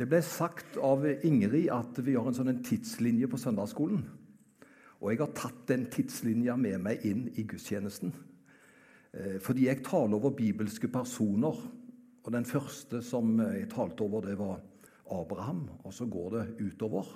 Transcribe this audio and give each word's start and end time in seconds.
Det 0.00 0.06
ble 0.08 0.22
sagt 0.24 0.78
av 0.80 1.02
Ingrid 1.28 1.66
at 1.68 1.98
vi 2.00 2.14
har 2.16 2.24
en 2.24 2.32
sånn 2.32 2.62
tidslinje 2.64 3.26
på 3.28 3.36
søndagsskolen. 3.36 3.98
Og 4.96 5.10
jeg 5.12 5.18
har 5.20 5.32
tatt 5.36 5.66
den 5.68 5.82
tidslinja 5.92 6.54
med 6.56 6.78
meg 6.80 7.02
inn 7.04 7.26
i 7.36 7.42
gudstjenesten. 7.44 8.14
Eh, 9.12 9.34
fordi 9.44 9.66
jeg 9.66 9.82
taler 9.84 10.16
over 10.16 10.32
bibelske 10.32 10.88
personer. 10.88 11.58
Og 12.24 12.32
den 12.32 12.48
første 12.48 13.02
som 13.04 13.34
jeg 13.44 13.68
talte 13.74 14.06
over, 14.06 14.24
det 14.24 14.38
var 14.40 14.62
Abraham. 15.12 15.66
Og 15.84 15.92
så 15.92 16.06
går 16.08 16.30
det 16.32 16.44
utover. 16.62 17.10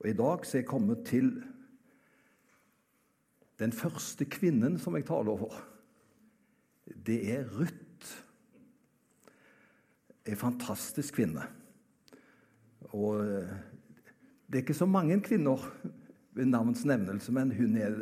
Og 0.00 0.08
i 0.08 0.14
dag 0.16 0.46
så 0.46 0.56
er 0.56 0.62
jeg 0.62 0.70
kommet 0.70 1.02
til 1.04 1.28
den 3.60 3.76
første 3.76 4.24
kvinnen 4.24 4.80
som 4.80 4.96
jeg 4.96 5.04
taler 5.10 5.34
over. 5.36 5.60
Det 6.88 7.20
er 7.34 7.44
Ruth. 7.58 8.16
En 10.24 10.40
fantastisk 10.40 11.20
kvinne. 11.20 11.44
Og 12.94 13.20
eh, 13.24 13.54
det 14.46 14.60
er 14.60 14.64
ikke 14.64 14.76
så 14.78 14.88
mange 14.88 15.18
kvinner 15.24 15.60
ved 16.34 16.50
navns 16.50 16.84
nevnelse, 16.86 17.32
men 17.34 17.52
hun 17.54 17.76
er 17.78 17.98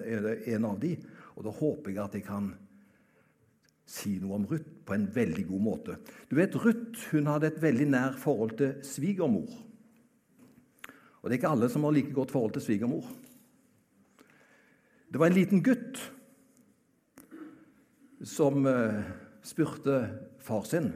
en 0.55 0.69
av 0.69 0.79
de. 0.81 0.95
Og 1.37 1.47
da 1.47 1.53
håper 1.57 1.93
jeg 1.95 2.03
at 2.05 2.17
jeg 2.19 2.27
kan 2.29 2.53
si 3.89 4.15
noe 4.23 4.39
om 4.39 4.47
Ruth 4.49 4.69
på 4.87 4.95
en 4.97 5.09
veldig 5.13 5.45
god 5.51 5.63
måte. 5.65 5.99
Du 6.31 6.37
vet, 6.39 6.57
Ruth 6.57 7.13
hadde 7.13 7.51
et 7.51 7.61
veldig 7.63 7.89
nær 7.93 8.17
forhold 8.21 8.57
til 8.61 8.79
svigermor. 8.87 9.51
Og 11.21 11.29
det 11.29 11.37
er 11.37 11.41
ikke 11.41 11.53
alle 11.55 11.69
som 11.71 11.85
har 11.87 11.95
like 11.95 12.15
godt 12.15 12.33
forhold 12.35 12.57
til 12.57 12.65
svigermor. 12.65 13.07
Det 15.13 15.21
var 15.21 15.29
en 15.29 15.37
liten 15.37 15.63
gutt 15.63 16.01
som 18.27 18.65
uh, 18.67 19.03
spurte 19.45 19.99
far 20.43 20.65
sin. 20.67 20.93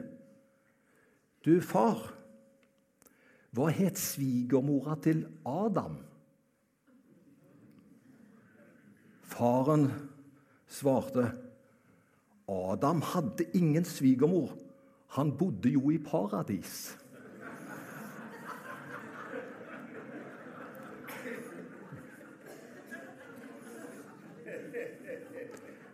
Du, 1.45 1.59
far, 1.61 2.16
hva 3.55 3.69
het 3.73 3.97
svigermora 3.99 4.97
til 5.01 5.23
Adam? 5.47 5.97
Faren 9.27 9.89
svarte, 10.67 11.31
Adam 12.47 13.01
hadde 13.01 13.47
ingen 13.57 13.85
svigermor. 13.85 14.55
Han 15.17 15.33
bodde 15.37 15.71
jo 15.71 15.91
i 15.91 15.97
paradis. 15.97 16.95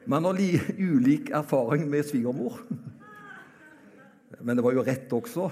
Man 0.05 0.25
har 0.27 0.35
ulik 0.77 1.29
erfaring 1.29 1.87
med 1.89 2.03
svigermor. 2.03 2.59
Men 4.41 4.57
det 4.57 4.63
var 4.65 4.75
jo 4.75 4.83
rett 4.83 5.13
også. 5.15 5.47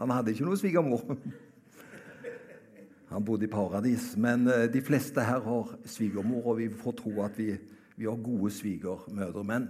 Han 0.00 0.12
hadde 0.14 0.32
ikke 0.32 0.48
noe 0.48 0.56
svigermor. 0.56 1.04
Han 3.10 3.24
bodde 3.26 3.44
i 3.44 3.52
paradis. 3.52 4.14
Men 4.20 4.48
eh, 4.48 4.66
de 4.72 4.82
fleste 4.84 5.22
her 5.26 5.42
har 5.44 5.72
svigermor, 5.84 6.52
og 6.52 6.60
vi 6.62 6.68
får 6.72 6.98
tro 7.02 7.14
at 7.26 7.36
vi, 7.38 7.52
vi 7.98 8.08
har 8.08 8.20
gode 8.24 8.52
svigermødre. 8.54 9.44
Men 9.44 9.68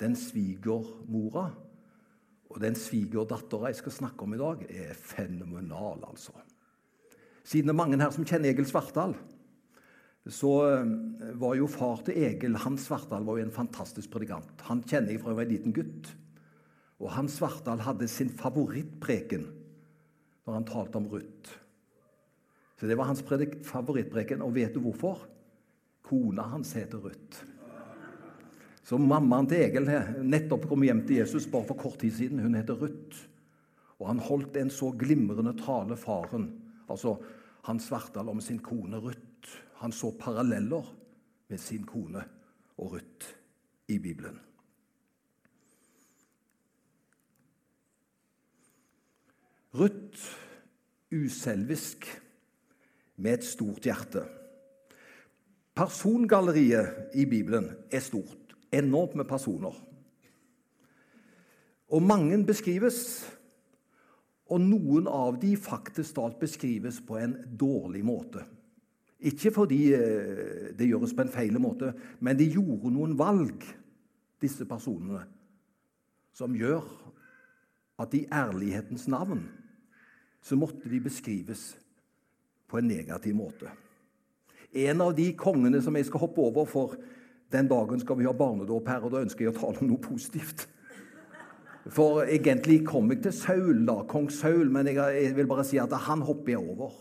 den 0.00 0.14
svigermora 0.16 1.50
og 2.48 2.62
den 2.62 2.78
svigerdattera 2.78 3.68
jeg 3.68 3.82
skal 3.82 3.92
snakke 3.98 4.24
om 4.24 4.32
i 4.32 4.40
dag, 4.40 4.62
er 4.70 4.94
fenomenal, 4.96 6.00
altså. 6.08 6.32
Siden 7.44 7.68
det 7.68 7.74
er 7.74 7.80
mange 7.80 7.98
her 8.00 8.12
som 8.12 8.24
kjenner 8.28 8.52
Egil 8.52 8.68
Svartdal, 8.68 9.12
så 10.28 10.54
eh, 10.70 11.36
var 11.40 11.58
jo 11.58 11.68
far 11.68 12.00
til 12.06 12.16
Egil 12.24 12.56
Hans 12.64 12.88
Svartdal 12.88 13.26
var 13.28 13.36
jo 13.36 13.44
en 13.46 13.52
fantastisk 13.52 14.12
predikant. 14.12 14.64
Han 14.68 14.80
kjenner 14.84 15.12
jeg 15.12 15.20
fra 15.20 15.32
jeg 15.32 15.40
var 15.42 15.48
en 15.48 15.54
liten 15.54 15.76
gutt. 15.76 16.10
Og 16.98 17.12
Hans 17.14 17.36
Svartdal 17.38 17.84
hadde 17.84 18.08
sin 18.10 18.32
favorittpreken 18.32 19.46
når 20.48 20.56
han 20.56 20.68
talte 20.68 20.96
om 20.96 21.08
Ruth. 21.12 21.58
Så 22.80 22.86
Det 22.86 22.96
var 22.96 23.10
hans 23.10 23.22
favorittpreken. 23.22 24.42
Og 24.42 24.54
vet 24.54 24.74
du 24.74 24.80
hvorfor? 24.80 25.26
Kona 26.02 26.42
hans 26.48 26.72
heter 26.72 26.98
Ruth. 26.98 27.44
Så 28.82 28.96
mammaen 28.96 29.46
til 29.50 29.60
Egil 29.66 29.90
nettopp 30.24 30.64
kom 30.70 30.86
hjem 30.86 31.02
til 31.04 31.18
Jesus 31.20 31.46
bare 31.50 31.66
for 31.68 31.76
kort 31.76 31.98
tid 32.00 32.14
siden. 32.16 32.40
Hun 32.40 32.56
heter 32.56 32.78
Ruth. 32.80 33.26
Og 33.98 34.06
han 34.08 34.22
holdt 34.22 34.56
en 34.56 34.70
så 34.70 34.92
glimrende 34.96 35.52
tale, 35.58 35.98
faren, 35.98 36.48
altså 36.88 37.18
Hans 37.66 37.88
Svartdal, 37.90 38.30
om 38.30 38.40
sin 38.40 38.62
kone 38.64 38.96
Ruth. 39.02 39.58
Han 39.82 39.92
så 39.92 40.12
paralleller 40.16 40.86
med 41.50 41.60
sin 41.60 41.84
kone 41.84 42.22
og 42.78 42.94
Ruth 42.94 43.34
i 43.88 43.98
Bibelen. 43.98 44.38
Ruth 49.74 50.24
uselvisk 51.12 52.06
med 53.16 53.38
et 53.38 53.44
stort 53.44 53.84
hjerte. 53.84 54.22
Persongalleriet 55.76 57.14
i 57.14 57.26
Bibelen 57.28 57.70
er 57.92 58.00
stort. 58.00 58.56
Enormt 58.72 59.14
med 59.14 59.24
personer. 59.24 59.76
Og 61.88 62.02
mange 62.02 62.36
beskrives, 62.44 63.24
og 64.48 64.60
noen 64.60 65.08
av 65.08 65.38
de 65.40 65.54
faktisk 65.56 66.16
talt 66.16 66.38
beskrives 66.40 67.00
på 67.04 67.16
en 67.20 67.36
dårlig 67.60 68.02
måte. 68.04 68.44
Ikke 69.18 69.50
fordi 69.52 69.80
eh, 69.96 70.68
det 70.78 70.88
gjøres 70.88 71.14
på 71.16 71.24
en 71.24 71.32
feil 71.32 71.56
måte, 71.60 71.92
men 72.20 72.38
de 72.38 72.46
gjorde 72.52 72.92
noen 72.92 73.16
valg, 73.18 73.64
disse 74.40 74.64
personene, 74.68 75.24
som 76.32 76.54
gjør 76.54 76.84
at 77.98 78.14
i 78.14 78.26
ærlighetens 78.32 79.08
navn 79.10 79.42
så 80.42 80.56
måtte 80.56 80.88
de 80.90 81.00
beskrives 81.02 81.72
på 82.68 82.78
en 82.78 82.88
negativ 82.88 83.34
måte. 83.34 83.70
En 84.72 85.00
av 85.00 85.14
de 85.16 85.32
kongene 85.36 85.80
som 85.82 85.96
jeg 85.96 86.06
skal 86.06 86.22
hoppe 86.22 86.44
over, 86.44 86.68
for 86.68 86.96
den 87.52 87.68
dagen 87.70 88.00
skal 88.00 88.18
vi 88.18 88.26
ha 88.28 88.34
barnedåp 88.36 88.88
her, 88.88 89.04
og 89.04 89.14
da 89.14 89.22
ønsker 89.24 89.46
jeg 89.46 89.54
å 89.54 89.58
tale 89.58 89.82
om 89.82 89.90
noe 89.90 90.02
positivt. 90.04 90.66
For 91.88 92.26
egentlig 92.28 92.82
kom 92.86 93.08
jeg 93.14 93.22
til 93.24 93.32
Saul, 93.32 93.84
da, 93.88 94.02
kong 94.08 94.28
Saul, 94.32 94.68
men 94.72 94.90
jeg, 94.92 95.32
vil 95.36 95.48
bare 95.48 95.64
si 95.64 95.80
at 95.80 95.94
han 96.04 96.24
hopper 96.26 96.52
jeg 96.52 96.60
over. 96.74 96.92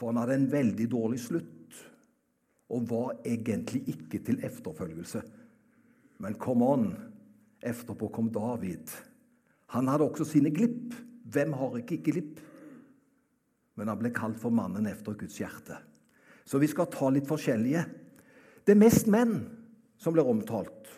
For 0.00 0.10
han 0.10 0.22
hadde 0.22 0.38
en 0.40 0.50
veldig 0.52 0.88
dårlig 0.90 1.20
slutt, 1.20 1.80
og 2.72 2.88
var 2.88 3.18
egentlig 3.28 3.84
ikke 3.92 4.22
til 4.24 4.40
efterfølgelse. 4.48 5.20
Men 6.24 6.38
come 6.40 6.68
on, 6.72 6.86
etterpå 7.60 8.08
kom 8.14 8.32
David. 8.32 8.88
Han 9.72 9.88
hadde 9.88 10.04
også 10.04 10.26
sine 10.28 10.52
glipp. 10.52 10.94
Hvem 11.32 11.54
har 11.56 11.78
ikke 11.80 12.02
glipp? 12.04 12.40
Men 13.80 13.88
han 13.88 14.00
ble 14.00 14.12
kalt 14.12 14.40
for 14.40 14.52
mannen 14.52 14.86
efter 14.90 15.16
Guds 15.16 15.38
hjerte. 15.40 15.78
Så 16.44 16.60
vi 16.60 16.68
skal 16.68 16.90
ta 16.92 17.08
litt 17.12 17.28
forskjellige. 17.28 17.84
Det 18.66 18.74
er 18.74 18.82
mest 18.82 19.08
menn 19.10 19.38
som 20.00 20.12
blir 20.14 20.28
omtalt. 20.28 20.90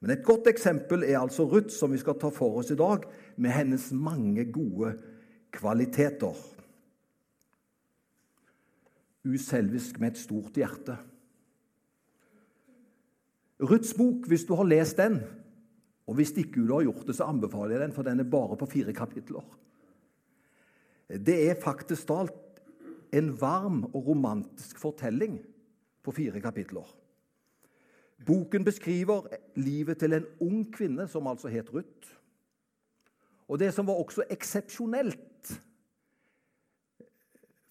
Men 0.00 0.14
et 0.14 0.24
godt 0.24 0.48
eksempel 0.50 1.04
er 1.06 1.18
altså 1.20 1.46
Ruth, 1.48 1.72
som 1.72 1.92
vi 1.92 2.00
skal 2.00 2.16
ta 2.20 2.30
for 2.32 2.60
oss 2.60 2.72
i 2.72 2.78
dag, 2.78 3.06
med 3.36 3.54
hennes 3.54 3.90
mange 3.92 4.46
gode 4.52 4.94
kvaliteter. 5.54 6.36
Uselvisk 9.24 10.00
med 10.00 10.12
et 10.12 10.20
stort 10.20 10.60
hjerte. 10.60 10.98
Ruths 13.64 13.94
bok, 13.96 14.28
hvis 14.28 14.44
du 14.44 14.52
har 14.58 14.68
lest 14.68 15.00
den, 15.00 15.22
og 16.06 16.14
Hvis 16.14 16.34
ikke 16.36 16.60
du 16.60 16.74
har 16.74 16.84
gjort 16.84 17.06
det, 17.06 17.16
så 17.16 17.24
anbefaler 17.24 17.78
jeg 17.78 17.80
den, 17.86 17.92
for 17.96 18.04
den 18.04 18.20
er 18.20 18.28
bare 18.28 18.56
på 18.60 18.66
fire 18.68 18.92
kapitler. 18.92 19.44
Det 21.08 21.36
er 21.50 21.60
faktisk 21.60 22.06
talt 22.06 22.60
en 23.14 23.30
varm 23.40 23.84
og 23.94 24.06
romantisk 24.06 24.78
fortelling 24.78 25.38
på 26.04 26.12
fire 26.12 26.40
kapitler. 26.40 26.84
Boken 28.26 28.64
beskriver 28.64 29.28
livet 29.56 29.98
til 29.98 30.12
en 30.16 30.26
ung 30.40 30.64
kvinne 30.72 31.08
som 31.08 31.26
altså 31.26 31.48
het 31.48 31.72
Ruth. 31.72 32.12
Og 33.48 33.58
det 33.60 33.72
som 33.74 33.86
var 33.86 34.00
også 34.00 34.24
eksepsjonelt 34.30 35.60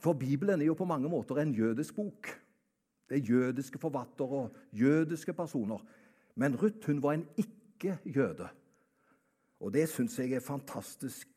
For 0.03 0.13
Bibelen 0.13 0.61
er 0.61 0.65
jo 0.65 0.73
på 0.75 0.85
mange 0.85 1.09
måter 1.09 1.37
en 1.39 1.53
jødisk 1.55 1.95
bok. 1.95 2.27
Det 3.09 3.17
er 3.17 3.29
jødiske 3.29 3.79
forfattere 3.79 4.27
og 4.27 4.55
jødiske 4.73 5.33
personer. 5.33 5.79
Men 6.35 6.57
Ruth 6.59 6.87
hun 6.87 7.03
var 7.03 7.13
en 7.13 7.27
ikke 7.37 7.62
ikke 7.83 7.99
jøde. 8.15 8.47
Og 9.59 9.73
det 9.73 9.87
syns 9.89 10.19
jeg 10.19 10.31
er 10.31 10.43
fantastisk, 10.43 11.27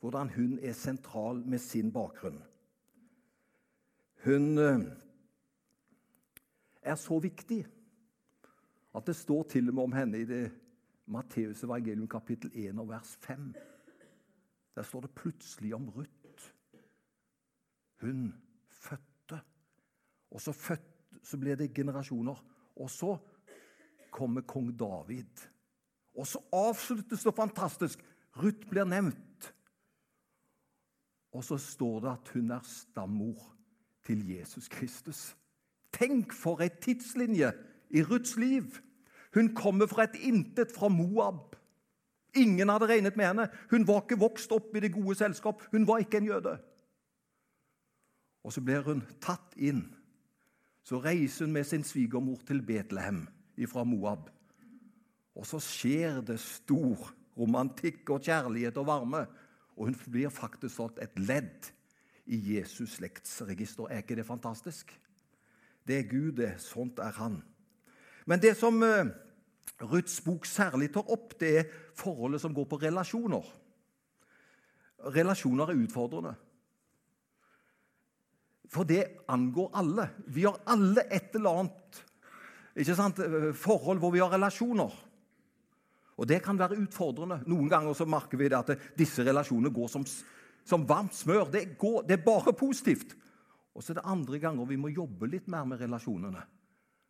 hvordan 0.00 0.30
hun 0.30 0.58
er 0.62 0.72
sentral 0.72 1.42
med 1.46 1.58
sin 1.58 1.92
bakgrunn. 1.92 2.42
Hun 4.24 4.58
eh, 4.58 4.80
er 6.82 6.94
så 6.94 7.18
viktig 7.18 7.66
at 8.94 9.06
det 9.06 9.16
står 9.16 9.42
til 9.42 9.68
og 9.68 9.74
med 9.74 9.82
om 9.82 9.92
henne 9.92 10.18
i 10.18 10.24
det 10.24 10.52
Matteus 11.06 11.62
evangelium 11.64 12.08
kapittel 12.08 12.50
1 12.54 12.78
og 12.78 12.88
vers 12.88 13.16
5. 13.16 13.54
Der 14.74 14.82
står 14.82 15.00
det 15.00 15.10
plutselig 15.14 15.74
om 15.74 15.88
Ruth. 15.88 16.52
Hun 18.00 18.34
fødte. 18.68 19.40
Og 20.30 20.40
så, 20.40 20.52
født, 20.52 20.82
så 21.22 21.38
ble 21.38 21.56
det 21.56 21.74
generasjoner. 21.74 22.44
Og 22.76 22.90
så 22.90 23.16
kommer 24.10 24.40
kong 24.40 24.78
David 24.78 25.48
og 26.18 26.26
så 26.26 26.40
avsluttes 26.52 27.22
det 27.22 27.34
fantastisk. 27.34 28.02
Ruth 28.36 28.66
blir 28.70 28.84
nevnt 28.84 29.54
Og 31.32 31.44
så 31.44 31.58
står 31.58 32.00
det 32.00 32.10
at 32.10 32.28
hun 32.34 32.50
er 32.50 32.60
stammor 32.64 33.54
til 34.06 34.24
Jesus 34.30 34.68
Kristus. 34.68 35.36
Tenk 35.92 36.32
for 36.32 36.62
ei 36.64 36.70
tidslinje 36.82 37.52
i 37.90 38.02
Ruths 38.02 38.36
liv! 38.36 38.80
Hun 39.34 39.54
kommer 39.54 39.86
fra 39.86 40.06
et 40.08 40.16
intet, 40.24 40.72
fra 40.72 40.88
Moab. 40.88 41.56
Ingen 42.34 42.68
hadde 42.68 42.88
regnet 42.88 43.16
med 43.16 43.26
henne. 43.26 43.48
Hun 43.70 43.86
var 43.86 44.02
ikke 44.02 44.18
vokst 44.18 44.52
opp 44.52 44.76
i 44.76 44.80
det 44.80 44.92
gode 44.92 45.14
selskap. 45.14 45.62
Hun 45.70 45.86
var 45.86 46.00
ikke 46.00 46.16
en 46.16 46.30
jøde. 46.30 46.56
Og 48.44 48.52
så 48.52 48.64
blir 48.64 48.80
hun 48.88 49.04
tatt 49.20 49.54
inn. 49.56 49.84
Så 50.82 51.02
reiser 51.04 51.44
hun 51.44 51.52
med 51.52 51.64
sin 51.68 51.84
svigermor 51.84 52.40
til 52.48 52.62
Betlehem 52.64 53.26
fra 53.68 53.84
Moab. 53.84 54.30
Og 55.38 55.46
så 55.46 55.60
skjer 55.62 56.20
det 56.26 56.40
stor 56.42 57.12
romantikk 57.38 58.10
og 58.10 58.24
kjærlighet 58.26 58.78
og 58.80 58.88
varme. 58.88 59.22
Og 59.78 59.90
hun 59.90 59.98
blir 60.10 60.32
faktisk 60.34 60.74
sånn 60.74 60.98
et 61.04 61.14
ledd 61.22 61.70
i 62.28 62.40
Jesus' 62.56 62.98
slektsregister. 62.98 63.86
Er 63.86 64.02
ikke 64.02 64.18
det 64.18 64.26
fantastisk? 64.26 64.90
Det 65.86 66.02
er 66.02 66.10
Gud, 66.10 66.34
det. 66.42 66.56
Sånt 66.60 66.98
er 67.00 67.14
han. 67.20 67.38
Men 68.28 68.42
det 68.42 68.56
som 68.58 68.82
uh, 68.82 69.06
Ruths 69.86 70.18
bok 70.26 70.44
særlig 70.48 70.90
tar 70.92 71.06
opp, 71.08 71.38
det 71.40 71.54
er 71.62 71.70
forholdet 71.96 72.42
som 72.42 72.52
går 72.56 72.66
på 72.68 72.80
relasjoner. 72.82 73.46
Relasjoner 75.14 75.70
er 75.70 75.80
utfordrende. 75.86 76.34
For 78.68 78.84
det 78.84 79.04
angår 79.30 79.70
alle. 79.80 80.10
Vi 80.26 80.44
har 80.44 80.58
alle 80.68 81.06
et 81.06 81.38
eller 81.38 81.62
annet 81.62 82.04
sant, 82.94 83.20
forhold 83.58 84.02
hvor 84.02 84.12
vi 84.12 84.20
har 84.20 84.34
relasjoner. 84.34 84.92
Og 86.18 86.26
Det 86.26 86.40
kan 86.42 86.58
være 86.58 86.80
utfordrende. 86.82 87.42
Noen 87.46 87.70
ganger 87.70 87.94
så 87.94 88.06
merker 88.08 88.38
vi 88.40 88.48
det 88.50 88.58
at 88.58 88.90
disse 88.98 89.22
relasjonene 89.22 89.70
går 89.74 89.90
som, 89.92 90.04
som 90.66 90.86
varmt 90.86 91.14
smør. 91.14 91.46
Det, 91.52 91.78
går, 91.78 92.02
det 92.08 92.18
er 92.18 92.24
bare 92.24 92.52
positivt. 92.52 93.14
Og 93.74 93.84
så 93.84 93.92
er 93.92 94.00
det 94.00 94.10
andre 94.10 94.40
ganger 94.42 94.66
vi 94.66 94.80
må 94.80 94.90
jobbe 94.90 95.28
litt 95.30 95.46
mer 95.46 95.68
med 95.68 95.78
relasjonene. 95.78 96.42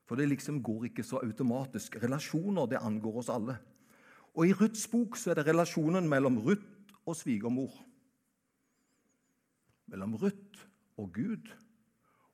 For 0.09 0.21
det 0.21 0.29
liksom 0.29 0.61
går 0.65 0.91
ikke 0.91 1.05
så 1.05 1.23
automatisk. 1.25 1.97
Relasjoner 2.03 2.69
det 2.69 2.83
angår 2.85 3.23
oss 3.23 3.33
alle. 3.33 3.57
Og 4.37 4.45
I 4.49 4.57
Ruths 4.57 4.85
bok 4.93 5.17
så 5.17 5.33
er 5.33 5.41
det 5.41 5.49
relasjonen 5.49 6.09
mellom 6.09 6.37
Ruth 6.45 6.93
og 7.09 7.17
svigermor. 7.17 7.73
Mellom 9.89 10.19
Ruth 10.21 10.69
og 11.01 11.11
Gud. 11.17 11.49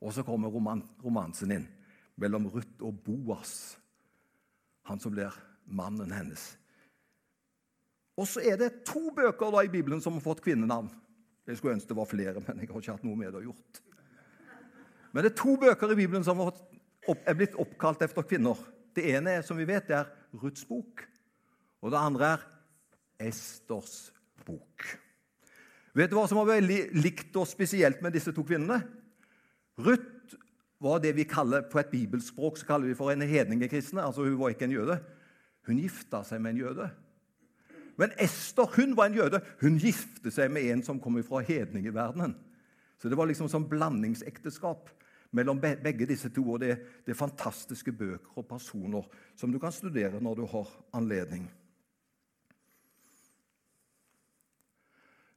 Og 0.03 0.12
så 0.12 0.26
kommer 0.26 0.50
roman 0.50 0.82
romansen 1.05 1.55
inn 1.55 1.71
mellom 2.21 2.47
Ruth 2.50 2.82
og 2.85 2.99
Boas, 3.03 3.76
han 4.87 5.00
som 5.03 5.15
blir 5.15 5.35
mannen 5.67 6.12
hennes. 6.15 6.55
Og 8.14 8.28
så 8.31 8.43
er 8.46 8.58
det 8.61 8.84
to 8.87 9.08
bøker 9.14 9.50
da 9.50 9.64
i 9.64 9.72
Bibelen 9.72 10.02
som 10.02 10.14
har 10.14 10.25
fått 10.25 10.44
kvinnenavn. 10.44 10.90
Jeg 11.44 11.58
skulle 11.58 11.75
ønske 11.76 11.90
det 11.90 11.99
var 11.99 12.08
flere, 12.08 12.40
men 12.40 12.62
jeg 12.62 12.70
har 12.70 12.81
ikke 12.81 12.94
hatt 12.96 13.05
noe 13.06 13.19
med 13.19 13.34
det 13.34 13.43
å 13.43 13.49
gjort. 13.49 13.81
Men 15.12 15.25
det 15.25 15.32
er 15.32 15.38
to 15.38 15.56
bøker 15.61 15.93
i 15.93 15.99
Bibelen 15.99 16.25
som 16.26 16.40
er 16.44 17.37
blitt 17.37 17.58
oppkalt 17.61 18.02
efter 18.06 18.26
kvinner. 18.26 18.58
Det 18.94 19.05
ene 19.12 19.38
er, 19.38 19.46
som 19.46 19.58
vi 19.58 19.66
vet, 19.69 19.87
det 19.90 19.99
er 19.99 20.11
Ruths 20.40 20.64
bok. 20.66 21.05
Og 21.84 21.93
det 21.93 22.00
andre 22.00 22.31
er 22.34 22.44
Esters 23.28 24.08
bok. 24.46 24.87
Vet 25.94 26.11
du 26.11 26.16
hva 26.19 26.25
som 26.31 26.40
var 26.40 26.56
veldig 26.56 26.81
likt 26.99 27.37
og 27.38 27.46
spesielt 27.46 28.00
med 28.02 28.16
disse 28.16 28.32
to 28.34 28.43
kvinnene? 28.46 28.81
Ruth 29.78 30.34
var 30.82 31.00
det 31.02 31.14
vi 31.16 31.26
kaller 31.28 31.66
på 31.70 31.78
et 31.81 31.93
bibelspråk 31.93 32.58
så 32.58 32.66
kaller 32.69 32.90
vi 32.90 32.99
for 32.99 33.12
en 33.12 33.22
hedningekristne. 33.22 34.02
Altså, 34.02 34.25
hun 34.26 34.38
var 34.40 34.55
ikke 34.55 34.66
en 34.66 34.75
jøde. 34.75 34.99
Hun 35.69 35.81
gifta 35.81 36.25
seg 36.26 36.43
med 36.43 36.55
en 36.55 36.64
jøde. 36.64 36.88
Men 37.96 38.14
Ester 38.19 38.67
hun 38.76 38.96
var 38.96 39.11
en 39.11 39.19
jøde. 39.19 39.41
Hun 39.61 39.79
gifte 39.79 40.32
seg 40.35 40.50
med 40.52 40.67
en 40.73 40.82
som 40.82 41.00
kom 41.00 41.20
fra 41.26 41.43
hedningeverdenen. 41.46 42.35
Så 42.99 43.11
det 43.11 43.19
var 43.19 43.29
liksom 43.29 43.50
sånn 43.50 43.69
blandingsekteskap 43.70 44.91
mellom 45.35 45.61
begge 45.61 46.06
disse 46.08 46.31
to. 46.35 46.46
Og 46.55 46.62
det, 46.62 46.79
det 47.06 47.14
er 47.14 47.19
fantastiske 47.19 47.93
bøker 47.94 48.41
og 48.41 48.49
personer 48.50 49.06
som 49.38 49.52
du 49.52 49.61
kan 49.62 49.75
studere 49.75 50.23
når 50.23 50.41
du 50.41 50.46
har 50.55 50.73
anledning. 50.96 51.46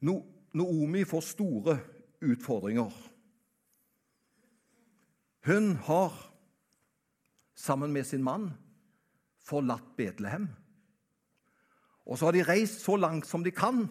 No, 0.06 0.22
Noomi 0.54 1.04
får 1.10 1.26
store 1.26 1.78
utfordringer. 2.22 2.94
Hun 5.48 5.76
har, 5.88 6.14
sammen 7.56 7.94
med 7.94 8.06
sin 8.06 8.24
mann, 8.24 8.52
forlatt 9.42 9.96
Betlehem. 9.98 10.50
Og 12.08 12.18
så 12.18 12.30
har 12.30 12.36
de 12.36 12.46
reist 12.48 12.86
så 12.86 12.96
langt 12.96 13.28
som 13.28 13.44
de 13.44 13.52
kan, 13.52 13.84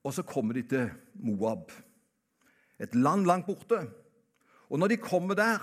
og 0.00 0.14
så 0.16 0.24
kommer 0.24 0.56
de 0.56 0.62
til 0.64 0.88
Moab. 1.20 1.72
Et 2.80 2.94
land 2.96 3.26
langt 3.28 3.46
borte. 3.46 3.82
Og 4.70 4.78
når 4.78 4.94
de 4.94 4.96
kommer 4.96 5.36
der, 5.36 5.60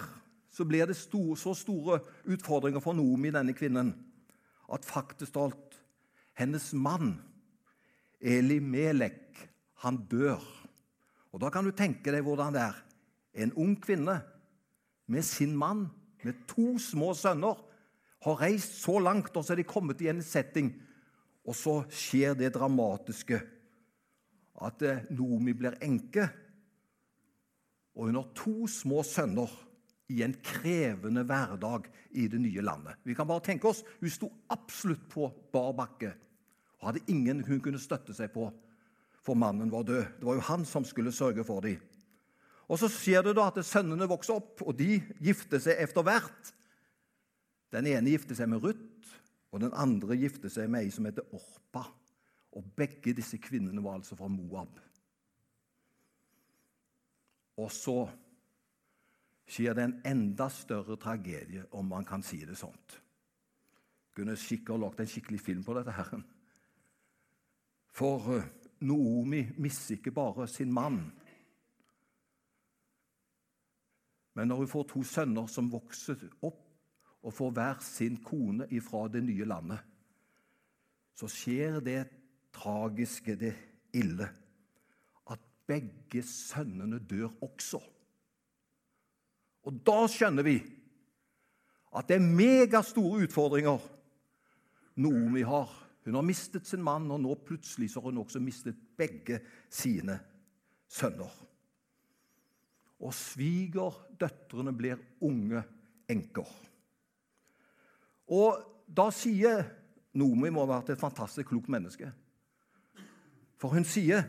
så 0.53 0.65
blir 0.65 0.85
det 0.85 0.95
store, 0.95 1.37
så 1.37 1.53
store 1.57 1.99
utfordringer 2.29 2.79
for 2.79 2.93
Noomi, 2.93 3.31
denne 3.33 3.53
kvinnen, 3.57 3.95
at 4.73 4.85
faktisk 4.85 5.35
alt 5.35 5.79
hennes 6.37 6.73
mann, 6.73 7.15
Eli 8.21 8.59
Melek, 8.59 9.49
han 9.81 9.97
dør. 10.11 10.41
Og 11.31 11.41
Da 11.41 11.49
kan 11.49 11.65
du 11.65 11.71
tenke 11.71 12.11
deg 12.11 12.25
hvordan 12.25 12.53
det 12.53 12.61
er. 12.61 12.77
En 13.33 13.53
ung 13.53 13.75
kvinne 13.81 14.21
med 15.07 15.21
sin 15.23 15.57
mann, 15.57 15.87
med 16.23 16.33
to 16.49 16.77
små 16.81 17.13
sønner, 17.13 17.57
har 18.25 18.41
reist 18.41 18.81
så 18.81 18.97
langt, 18.99 19.35
og 19.35 19.45
så 19.45 19.53
er 19.53 19.61
de 19.61 19.67
kommet 19.67 20.01
i 20.01 20.09
en 20.11 20.23
setting. 20.25 20.71
Og 21.47 21.55
så 21.55 21.79
skjer 21.93 22.35
det 22.37 22.55
dramatiske 22.55 23.39
at 24.67 24.83
Nomi 25.13 25.53
blir 25.53 25.77
enke 25.85 26.25
og 27.97 28.05
hun 28.05 28.19
har 28.19 28.29
to 28.37 28.67
små 28.69 29.01
sønner 29.05 29.49
i 30.13 30.21
en 30.23 30.35
krevende 30.45 31.25
hverdag 31.27 31.89
i 32.15 32.27
det 32.29 32.39
nye 32.39 32.63
landet. 32.63 32.99
Vi 33.03 33.15
kan 33.17 33.27
bare 33.27 33.43
tenke 33.43 33.67
oss, 33.67 33.83
Hun 33.99 34.09
sto 34.09 34.29
absolutt 34.49 35.09
på 35.09 35.31
bar 35.51 35.73
bakke 35.73 36.13
og 36.77 36.91
hadde 36.91 37.05
ingen 37.09 37.41
hun 37.43 37.59
kunne 37.59 37.81
støtte 37.81 38.13
seg 38.13 38.29
på, 38.29 38.51
for 39.25 39.33
mannen 39.33 39.71
var 39.71 39.83
død. 39.83 40.05
Det 40.19 40.25
var 40.27 40.35
jo 40.37 40.45
han 40.45 40.65
som 40.65 40.85
skulle 40.85 41.11
sørge 41.11 41.43
for 41.43 41.61
dem. 41.61 41.81
Og 42.69 42.77
Så 42.79 42.87
skjer 42.87 43.23
det 43.23 43.33
da 43.35 43.47
at 43.47 43.65
sønnene 43.65 44.05
vokser 44.07 44.37
opp, 44.37 44.61
og 44.61 44.77
de 44.77 45.01
gifter 45.19 45.59
seg 45.59 45.81
etter 45.81 46.03
hvert. 46.05 46.53
Den 47.71 47.87
ene 47.89 48.13
gifter 48.13 48.37
seg 48.37 48.49
med 48.51 48.63
Ruth, 48.63 49.15
og 49.51 49.63
den 49.63 49.73
andre 49.75 50.15
gifter 50.19 50.51
seg 50.51 50.69
med 50.71 50.85
ei 50.85 50.91
som 50.93 51.07
heter 51.07 51.27
Orpa. 51.35 51.83
Og 52.57 52.69
Begge 52.77 53.13
disse 53.15 53.39
kvinnene 53.41 53.83
var 53.83 53.99
altså 53.99 54.15
fra 54.17 54.29
Moab. 54.31 54.79
Og 57.57 57.71
så 57.73 57.97
skjer 59.47 59.75
det 59.75 59.83
en 59.83 59.99
enda 60.05 60.49
større 60.51 60.97
tragedie, 61.01 61.65
om 61.71 61.87
man 61.89 62.05
kan 62.05 62.23
si 62.23 62.39
det 62.45 62.57
sånt. 62.59 62.97
Kunne 64.15 64.37
sikkert 64.37 64.81
lagd 64.81 65.01
en 65.01 65.09
skikkelig 65.09 65.41
film 65.41 65.63
på 65.63 65.75
dette. 65.77 65.91
her. 65.91 66.21
For 67.97 68.37
eh, 68.37 68.47
Noomi 68.81 69.43
mister 69.57 69.95
ikke 69.95 70.11
bare 70.11 70.47
sin 70.47 70.73
mann. 70.73 70.99
Men 74.33 74.47
når 74.47 74.55
hun 74.55 74.67
får 74.67 74.83
to 74.83 75.03
sønner 75.03 75.47
som 75.49 75.71
vokser 75.71 76.27
opp 76.45 76.66
og 77.23 77.33
får 77.33 77.53
hver 77.55 77.79
sin 77.83 78.17
kone 78.23 78.67
ifra 78.73 79.07
det 79.11 79.23
nye 79.25 79.47
landet, 79.47 79.79
så 81.17 81.29
skjer 81.31 81.79
det 81.81 82.01
tragiske, 82.53 83.35
det 83.35 83.53
ille 83.97 84.27
at 85.31 85.45
begge 85.67 86.21
sønnene 86.23 86.99
dør 86.99 87.31
også. 87.45 87.81
Og 89.67 89.81
da 89.85 90.03
skjønner 90.11 90.45
vi 90.45 90.57
at 91.97 92.09
det 92.09 92.19
er 92.19 92.27
megastore 92.37 93.25
utfordringer 93.25 93.81
Noomi 94.97 95.43
har. 95.45 95.69
Hun 96.05 96.15
har 96.17 96.25
mistet 96.25 96.65
sin 96.65 96.81
mann, 96.83 97.09
og 97.11 97.21
nå 97.21 97.35
plutselig 97.45 97.91
så 97.91 98.01
har 98.01 98.09
hun 98.09 98.23
også 98.23 98.41
mistet 98.41 98.77
begge 98.97 99.41
sine 99.69 100.15
sønner. 100.89 101.33
Og 102.97 103.13
svigerdøtrene 103.13 104.73
blir 104.73 105.01
unge 105.21 105.61
enker. 106.09 106.49
Og 108.27 108.59
da 108.87 109.09
sier 109.15 109.65
Nomi 110.17 110.49
må 110.49 110.63
ha 110.63 110.77
vært 110.77 110.95
et 110.95 111.01
fantastisk 111.01 111.51
klokt 111.51 111.69
menneske. 111.69 112.09
For 113.61 113.73
hun 113.73 113.85
sier 113.87 114.23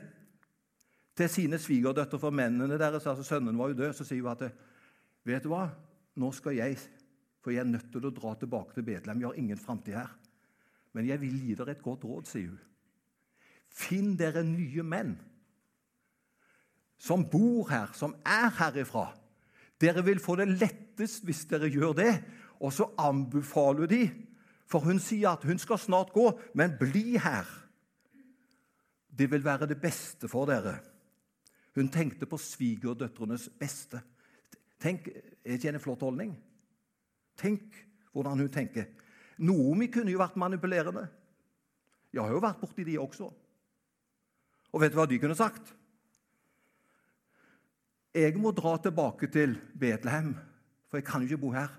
til 1.19 1.31
sine 1.33 1.59
svigerdøtre 1.61 2.21
for 2.21 2.35
mennene 2.35 2.79
deres, 2.79 3.07
altså 3.09 3.25
sønnene 3.27 3.59
var 3.59 3.73
jo 3.73 3.79
død, 3.81 3.95
så 3.97 4.07
sier 4.07 4.23
hun 4.23 4.35
at 4.35 4.45
vet 5.29 5.45
du 5.45 5.51
hva, 5.53 5.67
nå 6.19 6.31
skal 6.35 6.59
jeg 6.59 6.79
For 7.39 7.55
jeg 7.55 7.63
er 7.63 7.71
nødt 7.71 7.93
til 7.93 8.05
å 8.05 8.11
dra 8.13 8.35
tilbake 8.35 8.75
til 8.75 8.85
Betlehem. 8.85 9.21
Vi 9.21 9.25
har 9.25 9.37
ingen 9.39 9.57
framtid 9.57 9.95
her. 9.95 10.11
Men 10.93 11.07
jeg 11.07 11.21
vil 11.23 11.37
gi 11.39 11.55
dere 11.55 11.71
et 11.71 11.83
godt 11.83 12.05
råd, 12.05 12.27
sier 12.27 12.51
hun. 12.51 12.59
Finn 13.71 14.17
dere 14.19 14.43
nye 14.43 14.83
menn 14.83 15.15
som 16.99 17.23
bor 17.31 17.71
her, 17.71 17.93
som 17.95 18.17
er 18.27 18.51
herifra. 18.59 19.07
Dere 19.79 20.03
vil 20.05 20.21
få 20.21 20.35
det 20.41 20.49
lettest 20.51 21.23
hvis 21.25 21.45
dere 21.51 21.71
gjør 21.71 21.95
det. 22.01 22.13
Og 22.61 22.73
så 22.73 22.89
anbefaler 22.99 23.87
hun 23.87 23.93
de, 23.93 24.03
for 24.69 24.85
hun 24.85 25.01
sier 25.01 25.33
at 25.33 25.45
hun 25.49 25.59
skal 25.59 25.81
snart 25.81 26.13
gå, 26.13 26.31
men 26.55 26.77
bli 26.79 27.19
her. 27.19 27.47
det 29.19 29.31
vil 29.31 29.45
være 29.45 29.67
det 29.67 29.81
beste 29.81 30.29
for 30.29 30.47
dere. 30.47 30.79
Hun 31.75 31.89
tenkte 31.89 32.27
på 32.27 32.39
svigerdøtrenes 32.39 33.49
beste. 33.59 34.01
Tenk, 34.79 35.09
Er 35.45 35.53
ikke 35.53 35.69
en 35.69 35.81
flott 35.81 36.03
holdning? 36.03 36.37
Tenk 37.37 37.87
hvordan 38.13 38.39
hun 38.39 38.49
tenker. 38.49 38.85
Noomi 39.39 39.87
kunne 39.87 40.11
jo 40.13 40.19
vært 40.19 40.37
manipulerende. 40.37 41.09
Jeg 42.13 42.23
har 42.23 42.31
jo 42.31 42.43
vært 42.43 42.61
borti 42.61 42.85
de 42.85 42.99
også. 42.99 43.29
Og 44.73 44.81
vet 44.81 44.93
du 44.93 44.99
hva 44.99 45.07
de 45.09 45.19
kunne 45.19 45.37
sagt? 45.39 45.75
Jeg 48.15 48.35
må 48.41 48.51
dra 48.51 48.77
tilbake 48.83 49.29
til 49.31 49.55
Betlehem, 49.79 50.35
for 50.89 50.99
jeg 50.99 51.07
kan 51.07 51.23
jo 51.23 51.29
ikke 51.29 51.43
bo 51.45 51.53
her. 51.55 51.71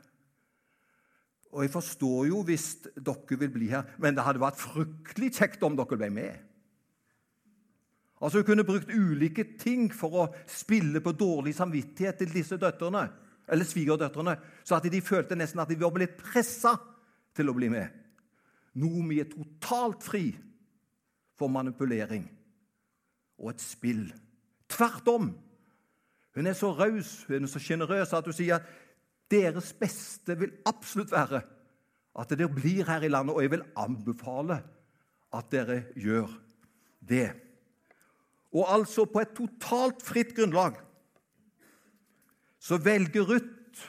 Og 1.50 1.64
jeg 1.66 1.74
forstår 1.74 2.28
jo 2.30 2.44
hvis 2.46 2.68
dere 2.94 3.40
vil 3.42 3.52
bli 3.54 3.72
her, 3.72 3.88
men 3.98 4.16
det 4.16 4.26
hadde 4.26 4.42
vært 4.42 4.62
fryktelig 4.62 5.32
kjekt 5.40 5.64
om 5.66 5.78
dere 5.78 5.98
ble 5.98 6.12
med. 6.14 6.46
Altså 8.20 8.42
Hun 8.42 8.50
kunne 8.50 8.68
brukt 8.68 8.92
ulike 8.92 9.46
ting 9.58 9.88
for 9.96 10.18
å 10.20 10.28
spille 10.50 11.02
på 11.02 11.16
dårlig 11.16 11.56
samvittighet 11.56 12.20
til 12.20 12.34
disse 12.34 12.60
døtrene, 12.60 13.08
eller 13.50 13.66
svigerdøtrene, 13.66 14.36
så 14.64 14.78
at 14.78 14.90
de 14.92 15.02
følte 15.02 15.38
nesten 15.40 15.62
at 15.64 15.72
de 15.72 15.80
var 15.80 15.94
blitt 15.96 16.20
pressa 16.20 16.76
til 17.34 17.50
å 17.50 17.56
bli 17.56 17.72
med. 17.72 17.88
Nomi 18.78 19.18
er 19.24 19.32
totalt 19.32 20.04
fri 20.06 20.28
for 21.40 21.50
manipulering 21.50 22.28
og 23.40 23.54
et 23.54 23.64
spill. 23.64 24.04
Tvert 24.70 25.08
om. 25.10 25.32
Hun 26.36 26.48
er 26.48 26.54
så 26.54 26.70
raus 26.76 27.24
hun 27.28 27.44
er 27.44 27.50
så 27.50 27.62
sjenerøs 27.64 28.14
at 28.14 28.28
hun 28.28 28.36
sier 28.36 28.62
deres 29.30 29.72
beste 29.78 30.36
vil 30.40 30.56
absolutt 30.68 31.12
være 31.14 31.42
at 32.20 32.32
dere 32.34 32.50
blir 32.52 32.88
her 32.90 33.06
i 33.06 33.12
landet, 33.12 33.36
og 33.36 33.44
jeg 33.44 33.52
vil 33.54 33.68
anbefale 33.78 34.60
at 35.36 35.52
dere 35.54 35.84
gjør 35.96 36.32
det. 37.10 37.30
Og 38.54 38.66
altså 38.74 39.06
på 39.06 39.22
et 39.22 39.36
totalt 39.38 40.02
fritt 40.04 40.34
grunnlag 40.38 40.80
så 42.60 42.80
velger 42.82 43.28
Ruth 43.30 43.86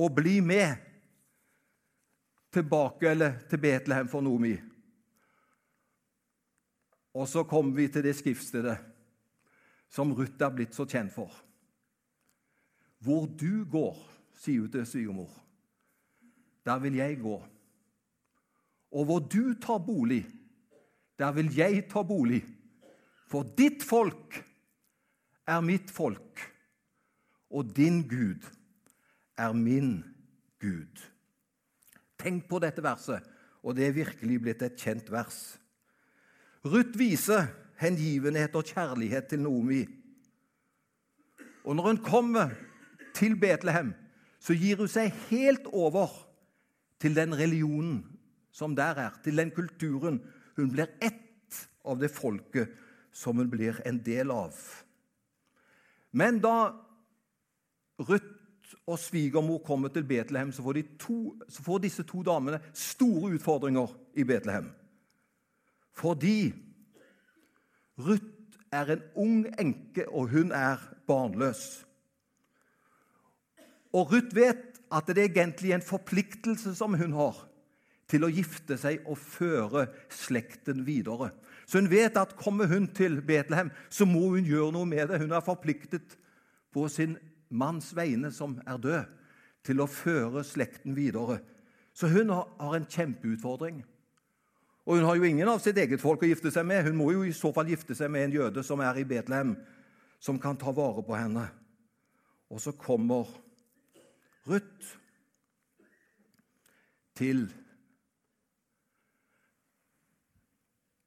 å 0.00 0.08
bli 0.10 0.40
med 0.42 0.80
tilbake 2.52 3.12
eller 3.12 3.36
til 3.48 3.60
Betlehem 3.62 4.08
for 4.10 4.24
Nomi. 4.24 4.56
Og 7.12 7.28
så 7.28 7.44
kommer 7.44 7.76
vi 7.76 7.86
til 7.92 8.04
det 8.04 8.16
skriftstedet 8.16 8.78
som 9.92 10.14
Ruth 10.16 10.40
er 10.40 10.54
blitt 10.56 10.76
så 10.76 10.88
kjent 10.88 11.12
for. 11.12 11.28
Hvor 13.02 13.26
du 13.26 13.64
går, 13.70 13.96
sier 14.38 14.62
hun 14.62 14.72
til 14.72 14.86
svigermor, 14.86 15.30
der 16.66 16.78
vil 16.78 16.94
jeg 17.00 17.18
gå. 17.22 17.36
Og 18.92 19.04
hvor 19.08 19.18
du 19.18 19.54
tar 19.58 19.80
bolig, 19.82 20.22
der 21.18 21.32
vil 21.32 21.50
jeg 21.56 21.86
ta 21.90 22.02
bolig. 22.06 22.42
For 23.26 23.46
ditt 23.58 23.82
folk 23.82 24.36
er 25.48 25.62
mitt 25.64 25.90
folk, 25.90 26.42
og 27.50 27.72
din 27.76 28.02
Gud 28.08 28.46
er 29.38 29.52
min 29.56 30.02
Gud. 30.60 31.02
Tenk 32.22 32.46
på 32.48 32.60
dette 32.62 32.84
verset, 32.84 33.24
og 33.62 33.74
det 33.76 33.88
er 33.88 33.96
virkelig 33.96 34.38
blitt 34.42 34.62
et 34.62 34.78
kjent 34.78 35.10
vers. 35.10 35.40
Ruth 36.62 36.94
viser 36.98 37.48
hengivenhet 37.82 38.54
og 38.54 38.68
kjærlighet 38.68 39.32
til 39.32 39.42
Noomi. 39.42 39.82
Og 41.64 41.74
når 41.76 41.88
hun 41.88 42.02
kommer 42.04 42.52
til 43.14 43.36
Betlehem, 43.40 43.92
så 44.42 44.54
gir 44.58 44.80
hun 44.80 44.90
seg 44.90 45.12
helt 45.30 45.68
over 45.72 46.10
til 47.02 47.14
den 47.16 47.34
religionen 47.38 48.02
som 48.52 48.76
der 48.76 48.98
er, 49.00 49.16
til 49.24 49.38
den 49.38 49.50
kulturen. 49.54 50.20
Hun 50.56 50.70
blir 50.72 50.90
ett 51.00 51.68
av 51.84 51.98
det 51.98 52.10
folket 52.12 52.72
som 53.12 53.38
hun 53.38 53.50
blir 53.50 53.80
en 53.86 53.98
del 54.04 54.30
av. 54.30 54.56
Men 56.12 56.40
da 56.42 56.72
Ruth 58.02 58.76
og 58.86 58.98
svigermor 58.98 59.62
kommer 59.64 59.92
til 59.92 60.04
Betlehem, 60.04 60.52
så 60.52 60.62
får, 60.62 60.82
to, 60.98 61.36
så 61.48 61.62
får 61.62 61.82
disse 61.84 62.04
to 62.08 62.22
damene 62.26 62.60
store 62.74 63.34
utfordringer 63.36 63.94
i 64.18 64.24
Betlehem. 64.26 64.70
Fordi 65.92 66.52
Ruth 67.98 68.58
er 68.72 68.94
en 68.94 69.02
ung 69.14 69.46
enke, 69.60 70.08
og 70.08 70.28
hun 70.32 70.52
er 70.52 70.80
barnløs. 71.06 71.84
Og 73.92 74.12
Ruth 74.12 74.34
vet 74.36 74.80
at 74.92 75.08
det 75.08 75.22
er 75.22 75.30
egentlig 75.30 75.72
en 75.74 75.84
forpliktelse 75.84 76.74
som 76.76 76.96
hun 76.98 77.16
har 77.16 77.38
til 78.12 78.26
å 78.26 78.32
gifte 78.32 78.76
seg 78.80 79.04
og 79.08 79.16
føre 79.20 79.86
slekten 80.12 80.82
videre. 80.84 81.30
Så 81.64 81.80
hun 81.80 81.90
vet 81.92 82.18
at 82.20 82.34
kommer 82.36 82.68
hun 82.68 82.90
til 82.92 83.20
Betlehem, 83.24 83.70
så 83.88 84.04
må 84.08 84.26
hun 84.34 84.48
gjøre 84.48 84.74
noe 84.74 84.88
med 84.88 85.08
det. 85.08 85.22
Hun 85.22 85.32
er 85.32 85.44
forpliktet 85.44 86.18
på 86.72 86.84
sin 86.92 87.16
manns 87.48 87.92
vegne, 87.96 88.32
som 88.32 88.58
er 88.66 88.80
død, 88.80 89.16
til 89.64 89.80
å 89.80 89.88
føre 89.88 90.42
slekten 90.44 90.96
videre. 90.96 91.38
Så 91.94 92.10
hun 92.12 92.32
har 92.32 92.76
en 92.76 92.88
kjempeutfordring. 92.88 93.82
Og 94.82 94.98
hun 94.98 95.06
har 95.06 95.16
jo 95.16 95.28
ingen 95.28 95.48
av 95.48 95.60
sitt 95.62 95.78
eget 95.78 96.02
folk 96.02 96.24
å 96.24 96.28
gifte 96.28 96.50
seg 96.50 96.66
med. 96.66 96.82
Hun 96.88 96.98
må 96.98 97.12
jo 97.14 97.22
i 97.24 97.34
så 97.36 97.52
fall 97.54 97.70
gifte 97.70 97.94
seg 97.94 98.10
med 98.10 98.26
en 98.26 98.36
jøde 98.40 98.64
som 98.66 98.80
er 98.82 98.98
i 98.98 99.06
Betlehem, 99.06 99.54
som 100.18 100.40
kan 100.42 100.58
ta 100.58 100.74
vare 100.74 101.04
på 101.06 101.14
henne. 101.14 101.46
Og 102.50 102.60
så 102.60 102.74
kommer 102.74 103.30
Ruth 104.46 104.96
til 107.14 107.44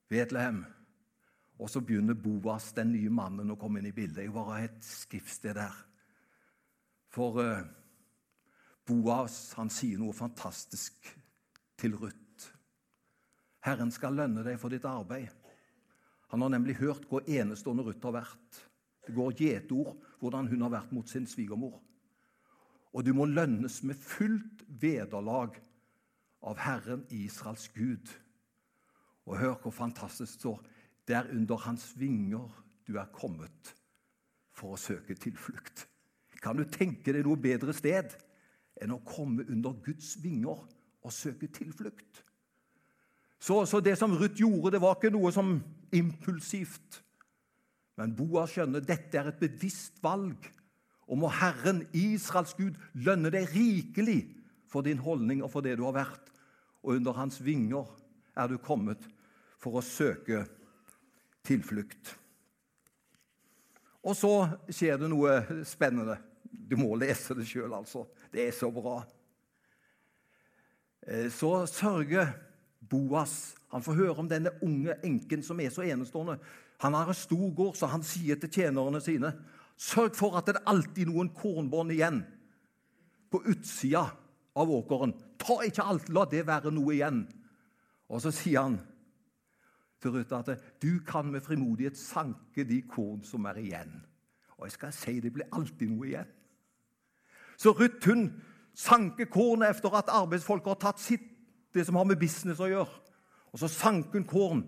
Betlehem. 0.08 0.63
Og 1.60 1.70
så 1.70 1.82
begynner 1.82 2.13
Boas, 2.13 2.72
den 2.75 2.92
nye 2.92 3.12
mannen, 3.12 3.51
å 3.51 3.60
komme 3.60 3.80
inn 3.80 3.89
i 3.89 3.96
bildet. 3.96 4.25
Jeg 4.25 4.36
var 4.36 4.58
et 4.60 4.84
skriftsted 4.84 5.56
der. 5.56 5.75
For 7.12 7.39
uh, 7.39 7.63
Boas 8.88 9.38
han 9.60 9.72
sier 9.72 10.00
noe 10.00 10.15
fantastisk 10.15 11.10
til 11.80 11.96
Ruth. 12.00 12.51
Herren 13.65 13.92
skal 13.92 14.15
lønne 14.15 14.44
deg 14.46 14.60
for 14.62 14.72
ditt 14.72 14.86
arbeid. 14.88 15.32
Han 16.32 16.44
har 16.44 16.51
nemlig 16.56 16.77
hørt 16.80 17.08
hvor 17.10 17.27
enestående 17.27 17.84
Ruth 17.88 18.04
har 18.08 18.20
vært. 18.20 18.62
Det 19.08 19.15
går 19.15 19.36
gjetord 19.39 19.96
hvordan 20.20 20.48
hun 20.51 20.68
har 20.68 20.75
vært 20.75 20.96
mot 20.96 21.10
sin 21.10 21.27
svigermor 21.27 21.80
og 22.96 23.04
du 23.04 23.12
må 23.14 23.25
lønnes 23.28 23.82
med 23.84 24.00
fullt 24.00 24.64
vederlag 24.80 25.58
av 26.48 26.62
Herren 26.64 27.04
Israels 27.12 27.68
Gud. 27.75 28.08
Og 29.28 29.40
hør 29.42 29.58
hvor 29.60 29.75
fantastisk 29.75 30.32
det 30.32 30.40
står. 30.40 30.62
Det 31.06 31.18
er 31.18 31.34
under 31.36 31.60
hans 31.66 31.90
vinger 32.00 32.48
du 32.88 32.96
er 33.02 33.12
kommet 33.12 33.74
for 34.56 34.75
å 34.75 34.80
søke 34.80 35.18
tilflukt. 35.20 35.84
Kan 36.40 36.56
du 36.56 36.64
tenke 36.72 37.12
deg 37.12 37.25
noe 37.25 37.42
bedre 37.42 37.74
sted 37.75 38.16
enn 38.80 38.94
å 38.96 39.04
komme 39.04 39.44
under 39.50 39.75
Guds 39.84 40.16
vinger 40.24 40.62
og 41.04 41.14
søke 41.14 41.50
tilflukt? 41.52 42.22
Så, 43.42 43.66
så 43.68 43.82
det 43.84 43.98
som 44.00 44.16
Ruth 44.16 44.40
gjorde, 44.40 44.78
det 44.78 44.82
var 44.82 44.96
ikke 44.96 45.12
noe 45.14 45.34
som 45.36 45.58
impulsivt. 45.94 47.02
Men 48.00 48.16
Boa 48.16 48.46
skjønner 48.48 48.84
dette 48.86 49.20
er 49.20 49.34
et 49.34 49.42
bevisst 49.42 50.00
valg 50.04 50.48
og 51.06 51.20
må 51.22 51.30
Herren, 51.30 51.84
Israels 51.94 52.56
Gud, 52.58 52.78
lønne 52.98 53.30
deg 53.34 53.52
rikelig 53.54 54.24
for 54.72 54.86
din 54.86 55.02
holdning 55.02 55.44
og 55.46 55.52
for 55.54 55.66
det 55.66 55.78
du 55.78 55.86
har 55.86 55.96
vært. 55.98 56.32
Og 56.82 56.98
under 56.98 57.18
hans 57.18 57.38
vinger 57.44 57.90
er 58.36 58.50
du 58.50 58.58
kommet 58.62 59.06
for 59.62 59.78
å 59.78 59.86
søke 59.86 60.44
tilflukt. 61.46 62.16
Og 64.06 64.14
så 64.18 64.34
skjer 64.70 65.00
det 65.02 65.10
noe 65.10 65.40
spennende. 65.66 66.18
Du 66.46 66.78
må 66.78 66.94
lese 66.98 67.38
det 67.38 67.48
sjøl, 67.50 67.74
altså. 67.74 68.06
Det 68.34 68.44
er 68.48 68.54
så 68.54 68.70
bra. 68.74 69.00
Eh, 71.06 71.30
så 71.34 71.66
sørger 71.70 72.34
Boas 72.86 73.56
Han 73.74 73.82
får 73.84 73.98
høre 73.98 74.22
om 74.22 74.28
denne 74.30 74.54
unge 74.64 74.94
enken 75.04 75.42
som 75.44 75.60
er 75.60 75.72
så 75.74 75.84
enestående. 75.84 76.38
Han 76.80 76.94
har 76.96 77.10
en 77.10 77.18
stor 77.18 77.50
gård, 77.58 77.74
så 77.76 77.90
han 77.92 78.06
sier 78.06 78.38
til 78.40 78.52
tjenerne 78.54 79.02
sine 79.04 79.34
Sørg 79.75 80.15
for 80.15 80.38
at 80.39 80.48
det 80.48 80.55
er 80.55 80.70
alltid 80.72 81.10
noen 81.10 81.34
kornbånd 81.36 81.91
igjen 81.91 82.22
på 83.32 83.41
utsida 83.51 84.05
av 84.55 84.72
åkeren. 84.72 85.13
Ta 85.41 85.60
ikke 85.65 85.84
alt, 85.84 86.10
la 86.10 86.24
det 86.32 86.46
være 86.48 86.72
noe 86.72 86.96
igjen. 86.96 87.25
Og 88.08 88.22
så 88.24 88.32
sier 88.34 88.63
han 88.63 88.79
til 90.01 90.15
Ruth 90.15 90.38
at 90.38 90.51
du 90.82 91.00
kan 91.08 91.32
med 91.32 91.44
frimodighet 91.44 91.98
sanke 91.98 92.63
de 92.67 92.82
korn 92.88 93.24
som 93.25 93.46
er 93.50 93.60
igjen. 93.60 93.98
Og 94.55 94.67
jeg 94.67 94.77
skal 94.77 94.94
si 94.96 95.20
det 95.20 95.34
blir 95.36 95.50
alltid 95.51 95.91
noe 95.91 96.08
igjen. 96.08 96.32
Så 97.58 97.72
Ruth 97.75 98.08
hun 98.08 98.29
sanker 98.75 99.27
kornet 99.32 99.75
etter 99.75 99.96
at 99.96 100.12
arbeidsfolk 100.12 100.67
har 100.67 100.79
tatt 100.79 101.00
sitt, 101.00 101.24
det 101.74 101.86
som 101.88 101.98
har 102.00 102.08
med 102.08 102.20
business 102.20 102.62
å 102.63 102.72
gjøre. 102.72 103.01
Og 103.51 103.60
så 103.60 103.67
sanker 103.72 104.20
hun 104.20 104.27
korn, 104.27 104.65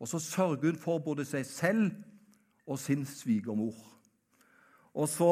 og 0.00 0.08
så 0.08 0.20
sørger 0.20 0.72
hun 0.72 0.80
for 0.80 1.00
både 1.04 1.24
seg 1.24 1.46
selv 1.48 1.90
og 2.66 2.80
sin 2.80 3.06
svigermor. 3.08 3.95
Og 4.96 5.08
så 5.12 5.30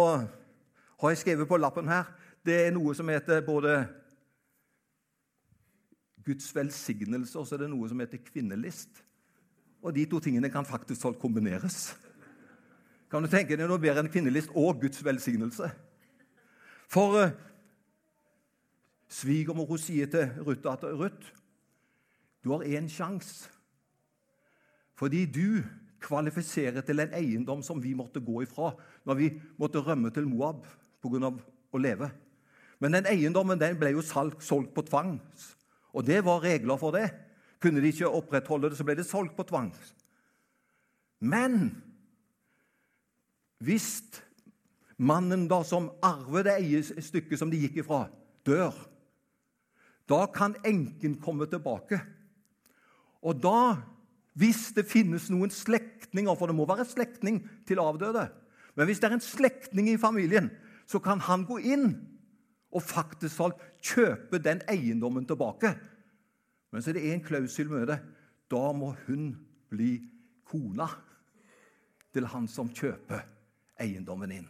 har 1.00 1.12
jeg 1.12 1.22
skrevet 1.22 1.48
på 1.48 1.56
lappen 1.56 1.88
her 1.88 2.10
Det 2.44 2.66
er 2.66 2.74
noe 2.76 2.92
som 2.94 3.08
heter 3.08 3.40
både 3.44 3.78
Guds 6.24 6.54
velsignelse, 6.56 7.38
og 7.38 7.46
så 7.46 7.56
er 7.56 7.64
det 7.64 7.70
noe 7.72 7.88
som 7.88 8.00
heter 8.00 8.20
kvinnelist. 8.24 9.02
Og 9.84 9.92
de 9.96 10.04
to 10.08 10.20
tingene 10.24 10.48
kan 10.52 10.64
faktisk 10.64 11.04
kombineres. 11.20 11.96
Kan 13.12 13.24
du 13.24 13.28
tenke 13.28 13.56
deg 13.56 13.68
noe 13.68 13.80
bedre 13.80 14.00
enn 14.00 14.08
kvinnelist 14.12 14.52
og 14.56 14.80
Guds 14.80 15.04
velsignelse? 15.04 15.68
For 16.88 17.16
uh, 17.20 17.34
svigermor 19.08 19.76
sier 19.80 20.08
til 20.12 20.32
Ruth 20.44 20.72
at 20.72 20.84
Ruth, 20.84 21.32
du 22.44 22.52
har 22.52 22.64
én 22.64 22.88
sjanse. 22.88 23.50
Fordi 24.96 25.24
du 25.26 25.60
kvalifiserer 26.04 26.84
til 26.84 27.00
en 27.02 27.14
eiendom 27.16 27.62
som 27.64 27.80
vi 27.82 27.94
måtte 27.96 28.22
gå 28.24 28.44
ifra 28.44 28.74
når 29.08 29.18
vi 29.18 29.30
måtte 29.60 29.82
rømme 29.82 30.12
til 30.14 30.28
Moab 30.28 30.66
pga. 31.02 31.32
å 31.74 31.80
leve. 31.80 32.10
Men 32.78 32.94
den 32.94 33.08
eiendommen 33.10 33.58
den 33.58 33.78
ble 33.80 33.94
jo 33.94 34.02
solgt 34.04 34.74
på 34.74 34.84
tvang. 34.86 35.16
Og 35.94 36.04
det 36.06 36.20
var 36.26 36.42
regler 36.44 36.78
for 36.78 36.94
det. 36.94 37.08
Kunne 37.62 37.80
de 37.80 37.90
ikke 37.90 38.10
opprettholde 38.10 38.70
det, 38.70 38.78
så 38.78 38.84
ble 38.86 38.96
det 38.98 39.06
solgt 39.08 39.36
på 39.36 39.46
tvang. 39.48 39.72
Men 41.24 41.72
hvis 43.64 44.02
mannen 45.00 45.46
da 45.48 45.62
som 45.64 45.88
arver 46.04 46.44
det 46.46 46.58
eierstykket 46.60 47.40
som 47.40 47.50
de 47.50 47.62
gikk 47.62 47.80
ifra, 47.82 48.04
dør, 48.46 48.74
da 50.10 50.26
kan 50.28 50.56
enken 50.66 51.16
komme 51.22 51.48
tilbake. 51.48 51.98
Og 53.24 53.40
da, 53.40 53.80
hvis 54.34 54.72
det 54.74 54.86
finnes 54.90 55.28
noen 55.30 55.52
slektninger 55.52 56.34
For 56.34 56.50
det 56.50 56.56
må 56.58 56.66
være 56.66 56.86
slektning 56.86 57.40
til 57.66 57.78
avdøde. 57.82 58.26
Men 58.74 58.88
hvis 58.88 58.98
det 58.98 59.08
er 59.08 59.16
en 59.16 59.22
slektning 59.22 59.88
i 59.92 60.00
familien, 60.00 60.50
så 60.86 60.98
kan 60.98 61.22
han 61.22 61.46
gå 61.46 61.60
inn 61.62 61.92
og 62.74 62.82
faktisk 62.82 63.54
kjøpe 63.82 64.40
den 64.42 64.62
eiendommen 64.70 65.26
tilbake. 65.26 65.74
Men 66.72 66.82
så 66.82 66.90
er 66.90 66.98
det 66.98 67.06
én 67.14 67.22
klausul 67.22 67.70
med 67.70 67.86
det. 67.92 68.00
Da 68.50 68.72
må 68.74 68.92
hun 69.06 69.30
bli 69.70 70.02
kona 70.50 70.88
til 72.14 72.26
han 72.30 72.48
som 72.50 72.70
kjøper 72.74 73.22
eiendommen 73.80 74.34
inn. 74.34 74.48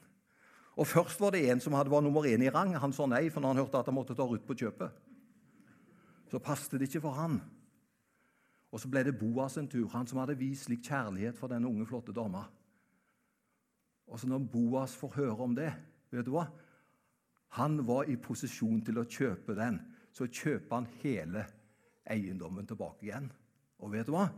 Og 0.74 0.88
Først 0.88 1.20
var 1.20 1.30
det 1.34 1.44
en 1.50 1.60
som 1.62 1.76
hadde, 1.76 1.92
var 1.92 2.02
nummer 2.02 2.26
én 2.26 2.42
i 2.42 2.50
rang. 2.50 2.74
Han 2.80 2.92
sa 2.92 3.06
nei, 3.06 3.28
for 3.30 3.40
når 3.40 3.52
han 3.52 3.62
hørte 3.62 3.78
at 3.78 3.90
han 3.90 3.94
måtte 3.94 4.16
ta 4.16 4.24
Ruth 4.26 4.46
på 4.46 4.56
kjøpet. 4.58 4.90
Så 6.30 6.40
passet 6.42 6.80
det 6.80 6.88
ikke 6.88 7.04
for 7.04 7.14
han. 7.14 7.38
Og 8.74 8.80
Så 8.82 8.90
ble 8.90 9.04
det 9.06 9.14
Boas 9.14 9.54
en 9.60 9.68
tur, 9.70 9.86
han 9.92 10.06
som 10.10 10.18
hadde 10.18 10.34
vist 10.34 10.66
slik 10.66 10.82
kjærlighet 10.82 11.38
for 11.38 11.52
denne 11.52 11.68
unge, 11.70 11.86
flotte 11.86 12.12
dama. 12.12 12.42
Og 14.10 14.18
så 14.20 14.26
Når 14.26 14.50
Boas 14.50 14.96
får 14.98 15.14
høre 15.14 15.42
om 15.46 15.54
det 15.54 15.70
vet 16.10 16.26
du 16.26 16.34
hva? 16.34 16.48
Han 17.58 17.80
var 17.86 18.10
i 18.10 18.16
posisjon 18.18 18.82
til 18.86 18.98
å 18.98 19.06
kjøpe 19.06 19.54
den. 19.54 19.78
Så 20.14 20.26
kjøper 20.26 20.74
han 20.74 20.90
hele 21.02 21.44
eiendommen 22.10 22.66
tilbake 22.66 23.06
igjen. 23.06 23.30
Og 23.82 23.92
vet 23.94 24.06
du 24.06 24.14
hva? 24.14 24.28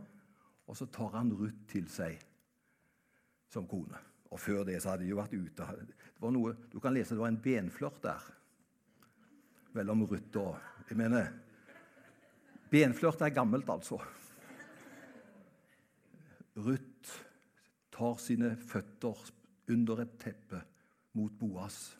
Og 0.67 0.77
så 0.77 0.85
tar 0.85 1.13
han 1.17 1.33
Ruth 1.33 1.65
til 1.69 1.87
seg 1.89 2.17
som 3.49 3.67
kone. 3.69 3.97
Og 4.29 4.41
før 4.41 4.65
det 4.67 4.81
så 4.81 4.91
hadde 4.91 5.05
de 5.05 5.11
jo 5.13 5.19
vært 5.19 5.33
ute. 5.33 5.65
Det 5.87 6.21
var 6.21 6.33
noe, 6.33 6.53
Du 6.71 6.79
kan 6.79 6.93
lese 6.93 7.15
det 7.15 7.21
var 7.21 7.31
en 7.31 7.41
benflørt 7.41 8.01
der 8.03 8.21
mellom 9.73 10.05
Ruth 10.05 10.37
og 10.37 10.57
Jeg 10.89 10.97
mener 10.97 11.33
Benflørt 12.69 13.21
er 13.21 13.29
gammelt, 13.31 13.69
altså. 13.69 14.01
Ruth 16.57 17.13
tar 17.93 18.17
sine 18.21 18.55
føtter 18.57 19.21
under 19.69 20.01
et 20.03 20.17
teppe 20.21 20.59
mot 21.17 21.33
Boas. 21.39 21.97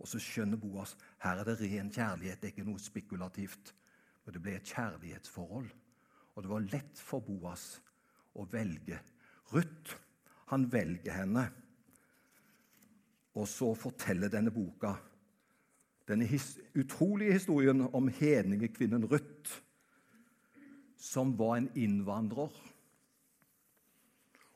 Og 0.00 0.08
så 0.08 0.20
skjønner 0.22 0.60
Boas 0.60 0.96
her 1.22 1.38
er 1.40 1.48
det 1.48 1.60
ren 1.60 1.92
kjærlighet, 1.92 2.40
det 2.40 2.50
er 2.50 2.54
ikke 2.54 2.68
noe 2.68 2.82
spekulativt. 2.82 3.74
Men 4.24 4.34
det 4.34 4.42
ble 4.42 4.56
et 4.56 4.74
kjærlighetsforhold. 4.74 5.70
Og 6.34 6.42
det 6.42 6.50
var 6.50 6.68
lett 6.72 7.00
for 7.00 7.24
Boas 7.24 7.76
å 8.38 8.46
velge 8.50 8.98
Ruth. 9.52 9.96
Han 10.52 10.66
velger 10.72 11.20
henne. 11.20 11.46
Og 13.36 13.48
så 13.48 13.70
forteller 13.78 14.32
denne 14.32 14.52
boka 14.52 14.96
denne 16.08 16.26
his 16.26 16.58
utrolige 16.74 17.32
historien 17.32 17.86
om 17.92 18.08
hedningekvinnen 18.08 19.06
Ruth, 19.06 19.60
som 20.98 21.38
var 21.38 21.56
en 21.56 21.70
innvandrer. 21.78 22.50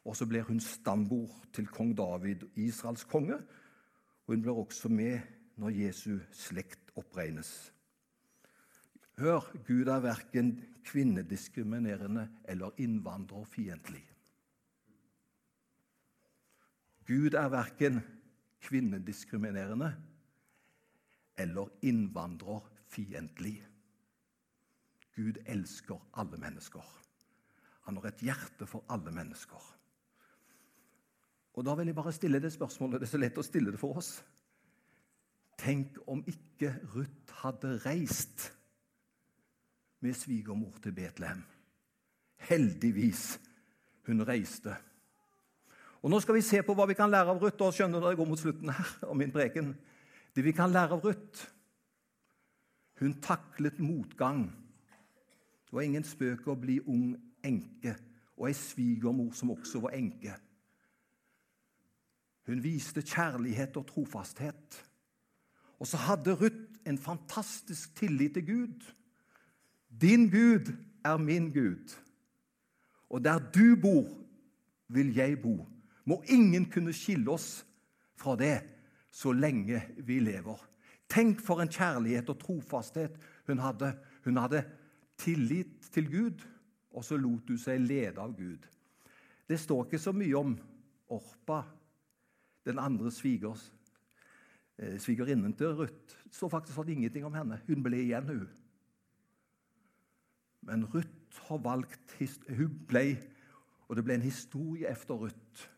Og 0.07 0.15
så 0.17 0.27
blir 0.27 0.47
hun 0.47 0.61
stambord 0.63 1.35
til 1.53 1.67
kong 1.67 1.97
David, 1.99 2.47
Israels 2.55 3.05
konge. 3.05 3.41
Og 4.27 4.35
hun 4.35 4.43
blir 4.43 4.59
også 4.59 4.89
med 4.89 5.19
når 5.59 5.75
Jesu 5.75 6.19
slekt 6.33 6.93
oppregnes. 6.97 7.73
Hør, 9.19 9.41
Gud 9.67 9.89
er 9.89 10.03
verken 10.05 10.53
kvinnediskriminerende 10.85 12.29
eller 12.45 12.71
innvandrerfiendtlig. 12.79 14.05
Gud 17.07 17.35
er 17.35 17.49
verken 17.49 18.01
kvinnediskriminerende 18.61 19.95
eller 21.39 21.69
innvandrerfiendtlig. 21.83 23.57
Gud 25.17 25.41
elsker 25.47 26.09
alle 26.15 26.37
mennesker. 26.37 26.85
Han 27.87 27.97
har 27.97 28.11
et 28.11 28.21
hjerte 28.29 28.67
for 28.67 28.85
alle 28.91 29.13
mennesker. 29.15 29.76
Og 31.57 31.65
Da 31.65 31.75
vil 31.75 31.87
jeg 31.87 31.95
bare 31.95 32.13
stille 32.13 32.41
det 32.41 32.53
spørsmålet. 32.53 33.01
Det 33.01 33.07
er 33.07 33.11
så 33.11 33.21
lett 33.21 33.39
å 33.39 33.45
stille 33.45 33.73
det 33.73 33.81
for 33.81 33.97
oss. 33.97 34.19
Tenk 35.57 35.97
om 36.07 36.21
ikke 36.29 36.75
Ruth 36.95 37.39
hadde 37.41 37.79
reist 37.87 38.51
med 40.05 40.15
svigermor 40.15 40.77
til 40.83 40.93
Betlehem. 40.93 41.41
Heldigvis 42.37 43.41
hun 44.07 44.21
reiste. 44.29 44.77
Og 46.03 46.11
Nå 46.11 46.21
skal 46.21 46.37
vi 46.37 46.45
se 46.45 46.61
på 46.63 46.75
hva 46.77 46.85
vi 46.87 46.95
kan 46.95 47.11
lære 47.11 47.33
av 47.33 47.41
Ruth. 47.43 47.63
og 47.65 47.75
skjønner 47.75 48.01
dere 48.01 48.17
går 48.17 48.29
mot 48.29 48.39
slutten 48.39 48.69
her 48.69 48.93
av 49.03 49.17
min 49.17 49.33
preken. 49.33 49.73
Det 50.37 50.45
vi 50.45 50.53
kan 50.53 50.71
lære 50.71 50.93
av 50.93 51.05
Ruth 51.05 51.53
Hun 53.01 53.21
taklet 53.21 53.79
motgang. 53.79 54.47
Det 55.65 55.73
var 55.73 55.83
ingen 55.83 56.05
spøk 56.05 56.47
å 56.49 56.55
bli 56.57 56.79
ung 56.81 57.17
enke 57.45 57.97
og 58.37 58.47
ei 58.49 58.55
svigermor 58.57 59.35
som 59.37 59.51
også 59.51 59.81
var 59.81 59.97
enke. 59.99 60.33
Hun 62.47 62.63
viste 62.63 63.03
kjærlighet 63.03 63.77
og 63.77 63.87
trofasthet. 63.87 64.83
Og 65.79 65.87
så 65.87 65.97
hadde 65.97 66.35
Ruth 66.35 66.81
en 66.87 66.99
fantastisk 66.99 67.97
tillit 67.97 68.35
til 68.35 68.47
Gud. 68.47 68.93
Din 70.01 70.31
Gud 70.31 70.73
er 71.05 71.17
min 71.17 71.53
Gud, 71.53 71.97
og 73.11 73.25
der 73.25 73.39
du 73.39 73.77
bor, 73.83 74.07
vil 74.89 75.15
jeg 75.15 75.43
bo 75.43 75.67
må 76.07 76.23
ingen 76.31 76.69
kunne 76.71 76.95
skille 76.95 77.31
oss 77.35 77.65
fra 78.17 78.37
det 78.39 78.61
så 79.11 79.33
lenge 79.35 79.81
vi 80.07 80.21
lever. 80.23 80.59
Tenk 81.11 81.41
for 81.43 81.63
en 81.63 81.71
kjærlighet 81.71 82.31
og 82.31 82.39
trofasthet 82.41 83.19
hun 83.47 83.63
hadde. 83.63 83.93
Hun 84.25 84.39
hadde 84.39 84.65
tillit 85.19 85.91
til 85.93 86.11
Gud, 86.11 86.43
og 86.91 87.05
så 87.05 87.19
lot 87.19 87.49
hun 87.49 87.59
seg 87.61 87.83
lede 87.83 88.23
av 88.23 88.35
Gud. 88.37 88.63
Det 89.47 89.59
står 89.61 89.87
ikke 89.87 90.03
så 90.03 90.13
mye 90.15 90.39
om 90.39 90.57
Orpa, 91.15 91.63
den 92.67 92.79
andre 92.79 93.11
svigers, 93.11 93.73
eh, 94.79 94.99
svigerinnen 94.99 95.55
til 95.57 95.75
Ruth. 95.75 96.17
Står 96.31 96.49
faktisk 96.49 96.79
ingenting 96.89 97.25
om 97.25 97.35
henne. 97.35 97.61
Hun 97.67 97.83
ble 97.83 98.03
igjen, 98.03 98.29
hun. 98.29 98.49
Men 100.63 100.85
Ruth 100.85 101.43
har 101.49 101.57
valgt 101.57 102.17
Hun 102.49 102.87
ble, 102.89 103.19
og 103.89 103.97
det 103.97 104.05
ble 104.05 104.15
en 104.15 104.23
historie 104.23 104.91
efter 104.91 105.15
Ruth. 105.15 105.69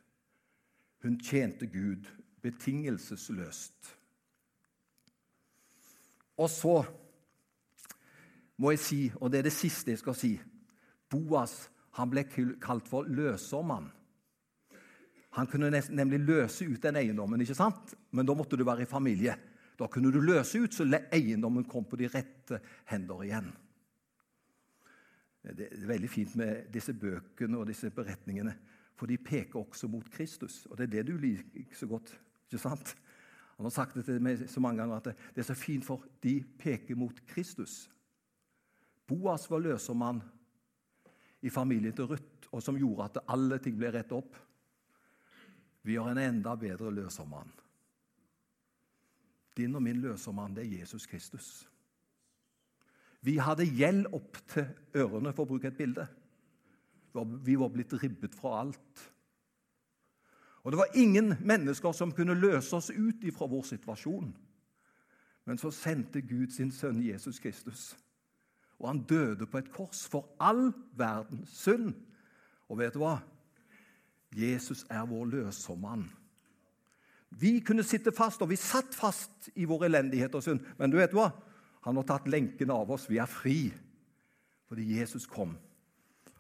Hun 1.03 1.21
tjente 1.21 1.67
Gud 1.67 2.07
betingelsesløst. 2.43 3.99
Og 6.37 6.51
så 6.51 6.85
må 8.57 8.71
jeg 8.71 8.79
si, 8.79 9.13
og 9.21 9.31
det 9.31 9.39
er 9.39 9.43
det 9.43 9.53
siste 9.53 9.91
jeg 9.91 9.99
skal 9.99 10.15
si 10.15 10.33
Boas 11.11 11.71
han 11.99 12.11
ble 12.11 12.25
kalt 12.63 12.89
for 12.89 13.03
løsermann. 13.03 13.91
Han 15.37 15.47
kunne 15.47 15.71
nemlig 15.71 16.21
løse 16.25 16.65
ut 16.65 16.83
den 16.83 16.97
eiendommen, 16.97 17.41
ikke 17.41 17.57
sant? 17.57 17.95
men 18.11 18.27
da 18.27 18.35
måtte 18.35 18.57
du 18.57 18.65
være 18.65 18.87
i 18.87 18.91
familie. 18.91 19.37
Da 19.79 19.87
kunne 19.87 20.11
du 20.13 20.21
løse 20.21 20.59
ut 20.59 20.75
så 20.75 20.87
eiendommen 21.13 21.67
kom 21.69 21.85
på 21.85 21.99
de 22.01 22.09
rette 22.11 22.61
hender 22.89 23.25
igjen. 23.27 23.51
Det 25.43 25.69
er 25.69 25.87
veldig 25.87 26.09
fint 26.11 26.35
med 26.37 26.67
disse 26.73 26.93
bøkene 26.93 27.61
og 27.61 27.69
disse 27.69 27.91
beretningene. 27.95 28.57
For 28.99 29.07
de 29.07 29.19
peker 29.23 29.61
også 29.61 29.87
mot 29.89 30.09
Kristus, 30.11 30.65
og 30.67 30.79
det 30.79 30.89
er 30.89 30.97
det 30.97 31.05
du 31.13 31.21
liker 31.23 31.77
så 31.77 31.87
godt. 31.87 32.11
ikke 32.49 32.59
sant? 32.59 32.97
Han 33.57 33.67
har 33.67 33.71
sagt 33.71 33.95
det 33.95 34.05
til 34.07 34.21
meg 34.23 34.43
så 34.51 34.61
mange 34.61 34.83
ganger 34.83 34.97
at 34.97 35.07
det 35.35 35.43
er 35.43 35.47
så 35.47 35.55
fint, 35.55 35.85
for 35.87 36.03
de 36.23 36.41
peker 36.59 36.99
mot 36.99 37.15
Kristus. 37.27 37.89
Boas 39.07 39.47
var 39.51 39.63
løsermann 39.63 40.21
i 41.43 41.51
familien 41.51 41.95
til 41.95 42.11
Ruth, 42.11 42.51
og 42.53 42.63
som 42.63 42.79
gjorde 42.79 43.05
at 43.09 43.23
alle 43.29 43.59
ting 43.63 43.79
ble 43.79 43.93
rettet 43.95 44.17
opp. 44.19 44.37
Vi 45.89 45.97
har 45.97 46.11
en 46.11 46.21
enda 46.21 46.53
bedre 46.61 46.91
løsermann. 46.93 47.49
Din 49.57 49.75
og 49.75 49.83
min 49.83 50.03
løsermann, 50.05 50.53
det 50.57 50.67
er 50.67 50.81
Jesus 50.83 51.07
Kristus. 51.09 51.69
Vi 53.25 53.39
hadde 53.41 53.65
gjeld 53.67 54.11
opp 54.13 54.37
til 54.53 54.69
ørene, 55.01 55.33
for 55.33 55.47
å 55.47 55.51
bruke 55.55 55.71
et 55.71 55.79
bilde. 55.79 56.05
Vi 57.47 57.57
var 57.59 57.73
blitt 57.73 57.97
ribbet 58.03 58.37
fra 58.37 58.59
alt. 58.61 59.07
Og 60.63 60.75
det 60.75 60.83
var 60.83 61.01
ingen 61.01 61.33
mennesker 61.41 61.97
som 61.97 62.13
kunne 62.13 62.37
løse 62.37 62.77
oss 62.77 62.91
ut 62.93 63.25
ifra 63.25 63.49
vår 63.49 63.65
situasjon. 63.71 64.29
Men 65.49 65.59
så 65.59 65.73
sendte 65.73 66.21
Gud 66.21 66.53
sin 66.53 66.71
sønn 66.75 67.01
Jesus 67.01 67.41
Kristus. 67.41 67.95
Og 68.77 68.91
han 68.93 69.03
døde 69.09 69.49
på 69.49 69.59
et 69.59 69.73
kors 69.73 70.05
for 70.13 70.37
all 70.37 70.69
verdens 71.01 71.57
synd. 71.65 71.95
Og 72.69 72.85
vet 72.85 72.93
du 72.93 73.01
hva? 73.01 73.17
Jesus 74.37 74.85
er 74.91 75.07
vår 75.09 75.25
løsermann. 75.33 76.09
Vi 77.31 77.59
kunne 77.61 77.85
sitte 77.85 78.13
fast, 78.13 78.43
og 78.43 78.51
vi 78.51 78.57
satt 78.57 78.95
fast 78.97 79.51
i 79.57 79.67
vår 79.69 79.89
elendighet 79.89 80.35
og 80.35 80.45
synd. 80.45 80.65
Men 80.79 80.91
du 80.91 80.99
vet 81.01 81.15
hva? 81.17 81.31
Han 81.85 81.97
har 82.01 82.07
tatt 82.09 82.29
lenken 82.29 82.73
av 82.73 82.91
oss. 82.91 83.09
Vi 83.11 83.21
er 83.21 83.31
fri 83.31 83.61
fordi 84.69 84.99
Jesus 84.99 85.25
kom, 85.25 85.55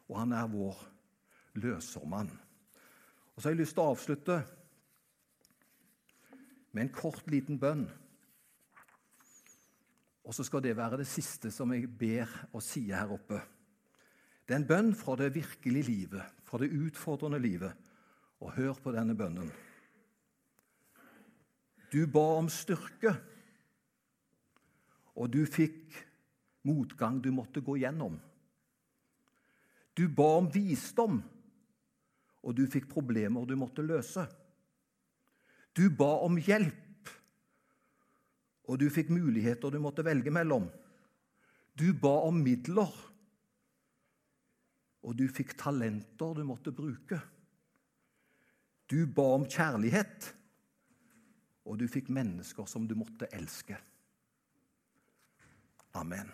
og 0.04 0.18
han 0.20 0.34
er 0.36 0.50
vår 0.52 0.76
løsermann. 1.56 2.28
Og 3.32 3.40
Så 3.40 3.48
har 3.48 3.54
jeg 3.54 3.62
lyst 3.62 3.76
til 3.78 3.84
å 3.84 3.92
avslutte 3.94 4.36
med 6.74 6.82
en 6.82 6.92
kort, 6.92 7.24
liten 7.30 7.56
bønn. 7.56 7.86
Og 10.28 10.36
så 10.36 10.44
skal 10.44 10.60
det 10.60 10.76
være 10.76 11.00
det 11.00 11.08
siste 11.08 11.48
som 11.54 11.72
jeg 11.72 11.88
ber 11.88 12.28
og 12.52 12.60
sier 12.62 12.98
her 13.00 13.14
oppe. 13.14 13.40
Det 14.44 14.52
er 14.52 14.60
en 14.60 14.68
bønn 14.68 14.92
fra 14.96 15.16
det 15.16 15.30
virkelige 15.34 15.88
livet, 15.88 16.24
fra 16.48 16.60
det 16.62 16.72
utfordrende 16.72 17.40
livet. 17.42 17.72
Og 18.40 18.54
hør 18.54 18.78
på 18.80 18.92
denne 18.94 19.16
bønnen. 19.18 19.50
Du 21.92 22.04
ba 22.06 22.24
om 22.38 22.48
styrke, 22.52 23.14
og 25.18 25.30
du 25.32 25.40
fikk 25.48 25.96
motgang 26.68 27.18
du 27.24 27.30
måtte 27.34 27.64
gå 27.64 27.78
gjennom. 27.80 28.18
Du 29.96 30.04
ba 30.14 30.28
om 30.38 30.50
visdom, 30.52 31.16
og 32.44 32.54
du 32.54 32.68
fikk 32.70 32.86
problemer 32.92 33.48
du 33.48 33.56
måtte 33.58 33.82
løse. 33.82 34.28
Du 35.74 35.88
ba 35.90 36.12
om 36.22 36.38
hjelp, 36.38 37.10
og 38.68 38.78
du 38.78 38.86
fikk 38.92 39.10
muligheter 39.10 39.72
du 39.72 39.80
måtte 39.82 40.04
velge 40.06 40.30
mellom. 40.30 40.68
Du 41.78 41.90
ba 41.96 42.14
om 42.28 42.38
midler, 42.44 42.92
og 45.04 45.14
du 45.18 45.26
fikk 45.30 45.54
talenter 45.60 46.34
du 46.34 46.44
måtte 46.46 46.74
bruke. 46.74 47.20
Du 48.88 49.04
ba 49.06 49.26
om 49.36 49.44
kjærlighet, 49.44 50.32
og 51.68 51.78
du 51.78 51.84
fikk 51.90 52.08
mennesker 52.14 52.68
som 52.70 52.86
du 52.88 52.96
måtte 52.96 53.28
elske. 53.36 53.76
Amen. 55.98 56.30